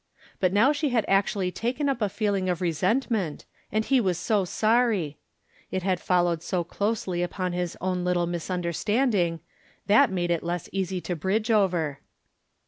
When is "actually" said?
1.07-1.51